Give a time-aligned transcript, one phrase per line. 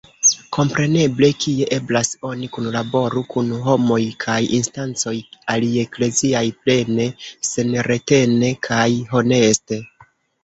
[0.55, 5.13] Kompreneble, kie eblas, oni kunlaboru kun homoj kaj instancoj
[5.55, 7.07] aliekleziaj plene,
[7.51, 9.79] senretene kaj honeste.